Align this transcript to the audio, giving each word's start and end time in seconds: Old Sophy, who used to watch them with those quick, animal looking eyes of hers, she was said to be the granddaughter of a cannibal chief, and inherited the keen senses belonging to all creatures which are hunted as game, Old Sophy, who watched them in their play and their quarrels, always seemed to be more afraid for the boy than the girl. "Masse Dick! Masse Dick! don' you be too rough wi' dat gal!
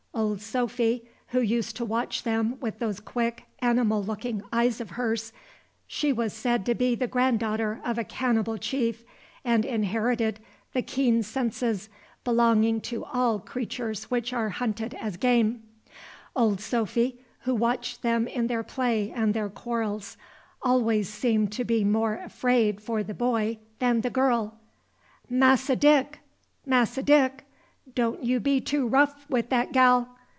Old 0.13 0.41
Sophy, 0.41 1.09
who 1.29 1.39
used 1.41 1.75
to 1.77 1.85
watch 1.85 2.23
them 2.23 2.59
with 2.59 2.77
those 2.79 2.99
quick, 2.99 3.45
animal 3.59 4.03
looking 4.03 4.43
eyes 4.53 4.79
of 4.79 4.91
hers, 4.91 5.33
she 5.87 6.13
was 6.13 6.31
said 6.31 6.65
to 6.65 6.75
be 6.75 6.93
the 6.93 7.07
granddaughter 7.07 7.81
of 7.83 7.97
a 7.97 8.03
cannibal 8.03 8.57
chief, 8.57 9.03
and 9.43 9.65
inherited 9.65 10.39
the 10.73 10.81
keen 10.83 11.23
senses 11.23 11.89
belonging 12.23 12.81
to 12.81 13.03
all 13.03 13.39
creatures 13.39 14.11
which 14.11 14.31
are 14.31 14.49
hunted 14.49 14.93
as 14.95 15.17
game, 15.17 15.63
Old 16.35 16.59
Sophy, 16.59 17.19
who 17.41 17.55
watched 17.55 18.03
them 18.03 18.27
in 18.27 18.47
their 18.47 18.63
play 18.63 19.09
and 19.11 19.33
their 19.33 19.49
quarrels, 19.49 20.17
always 20.61 21.09
seemed 21.09 21.51
to 21.53 21.63
be 21.63 21.83
more 21.83 22.15
afraid 22.17 22.79
for 22.79 23.01
the 23.01 23.15
boy 23.15 23.57
than 23.79 24.01
the 24.01 24.11
girl. 24.11 24.59
"Masse 25.29 25.67
Dick! 25.79 26.19
Masse 26.65 26.95
Dick! 26.97 27.45
don' 27.93 28.17
you 28.21 28.39
be 28.39 28.61
too 28.61 28.87
rough 28.87 29.25
wi' 29.29 29.41
dat 29.41 29.73
gal! 29.73 30.07